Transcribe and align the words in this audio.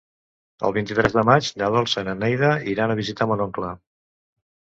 El 0.69 0.73
vint-i-tres 0.77 1.17
de 1.17 1.23
maig 1.29 1.49
na 1.61 1.69
Dolça 1.75 2.03
i 2.05 2.07
na 2.07 2.15
Neida 2.21 2.49
iran 2.73 2.95
a 2.95 2.97
visitar 3.01 3.29
mon 3.33 3.45
oncle. 3.47 3.71